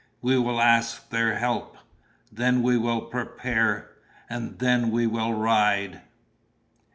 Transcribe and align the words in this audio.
"We 0.19 0.35
will 0.35 0.59
ask 0.59 1.11
their 1.11 1.35
help. 1.37 1.77
Then 2.31 2.63
we 2.63 2.75
will 2.75 3.01
prepare. 3.01 3.91
And 4.31 4.57
then 4.57 4.89
we 4.89 5.05
will 5.05 5.33
ride!" 5.35 6.01